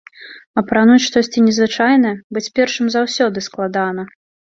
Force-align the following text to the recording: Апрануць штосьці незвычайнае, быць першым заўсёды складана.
Апрануць 0.61 1.03
штосьці 1.09 1.45
незвычайнае, 1.51 2.15
быць 2.37 2.47
першым 2.59 2.85
заўсёды 2.99 3.49
складана. 3.53 4.13